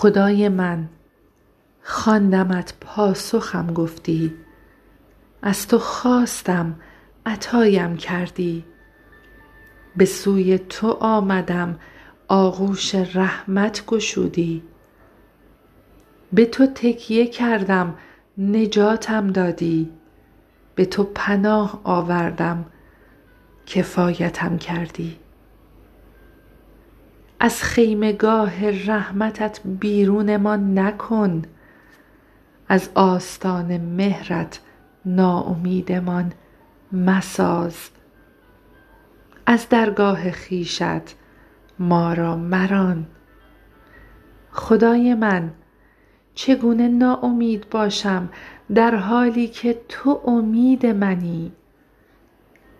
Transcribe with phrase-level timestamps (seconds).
[0.00, 0.88] خدای من
[1.82, 4.34] خواندمت پاسخم گفتی
[5.42, 6.74] از تو خواستم
[7.26, 8.64] عطایم کردی
[9.96, 11.78] به سوی تو آمدم
[12.28, 14.62] آغوش رحمت گشودی
[16.32, 17.94] به تو تکیه کردم
[18.38, 19.90] نجاتم دادی
[20.74, 22.64] به تو پناه آوردم
[23.66, 25.16] کفایتم کردی.
[27.42, 31.42] از خیمه گاه رحمتت بیرونمان نکن.
[32.68, 34.60] از آستان مهرت
[35.04, 36.32] ناامیدمان
[36.92, 37.90] مساز.
[39.46, 41.14] از درگاه خویشت
[41.78, 43.06] ما را مران.
[44.50, 45.50] خدای من
[46.34, 48.28] چگونه ناامید باشم
[48.74, 51.52] در حالی که تو امید منی؟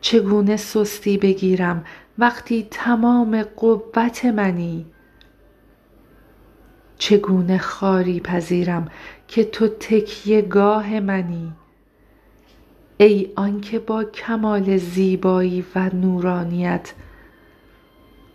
[0.00, 1.84] چگونه سستی بگیرم
[2.18, 4.86] وقتی تمام قوت منی.
[6.98, 8.88] چگونه خواری پذیرم
[9.28, 11.52] که تو تکیه گاه منی؟
[12.96, 16.92] ای آنک با کمال زیبایی و نورانیت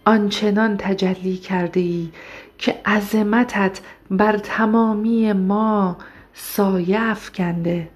[0.05, 2.11] آنچنان تجلی کرده ای
[2.57, 3.81] که عظمتت
[4.11, 5.97] بر تمامی ما
[6.33, 7.89] سایه افکنده.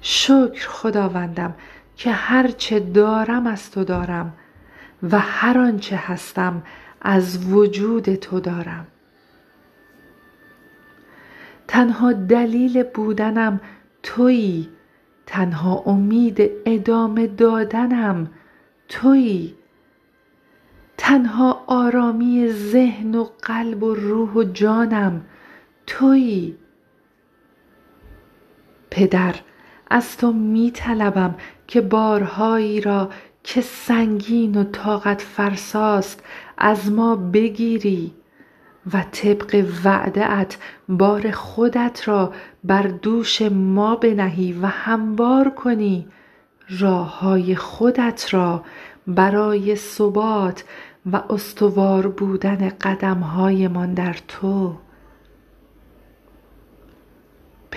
[0.00, 1.54] شکر خداوندم
[1.96, 4.32] که هر چه دارم از تو دارم
[5.02, 6.62] و هر آنچه هستم
[7.00, 8.86] از وجود تو دارم.
[11.68, 13.60] تنها دلیل بودنم
[14.02, 14.68] تویی
[15.26, 18.30] تنها امید ادامه دادنم
[18.88, 19.54] تویی.
[20.96, 25.24] تنها آرامی ذهن و قلب و روح و جانم
[25.86, 26.56] تویی.
[28.90, 29.34] پدر
[29.92, 31.34] از تو می طلبم
[31.66, 33.10] که بارهایی را
[33.44, 36.22] که سنگین و طاقت فرساست
[36.58, 38.14] از ما بگیری
[38.92, 42.32] و طبق وعده ات بار خودت را
[42.64, 46.06] بر دوش ما بنهی و هموار کنی
[46.80, 48.64] راه های خودت را
[49.06, 50.64] برای ثبات
[51.12, 54.74] و استوار بودن قدم هایمان در تو.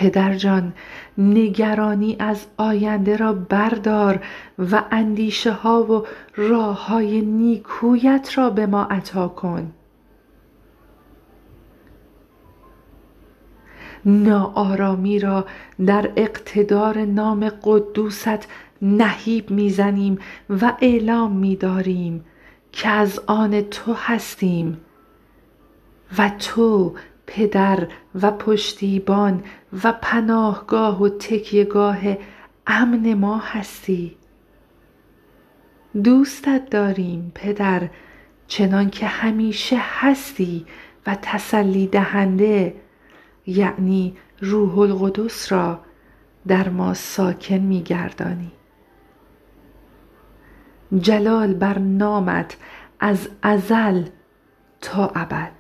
[0.06, 0.74] پدرجان
[1.18, 4.24] نگرانی از آینده را بردار
[4.72, 6.06] و اندیشه ها و
[6.36, 9.72] راه های نیکویت را به ما عطا کن.
[14.06, 15.46] ناآرامی را
[15.86, 18.48] در اقتدار نام قدوست
[18.82, 22.26] نهیب می زنیم و اعلام می داریم
[22.72, 24.78] که از آن تو هستیم
[26.18, 26.94] و تو
[27.28, 27.88] پدر
[28.22, 29.44] و پشتیبان
[29.84, 31.98] و پناهگاه و تکیهگاه
[32.68, 34.18] امن ما هستی.
[36.04, 37.90] دوستت داریم پدر
[38.48, 40.66] چنان که همیشه هستی
[41.08, 42.76] و تسلی دهنده
[43.48, 45.80] یعنی روح القدس را
[46.48, 48.52] در ما ساکن می گردانی
[51.00, 52.58] جلال بر نامت
[53.00, 54.04] از ازل
[54.82, 55.52] تا ابد.